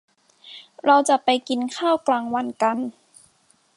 [0.85, 2.77] เราจะไปกินข้าวกลางวันกัน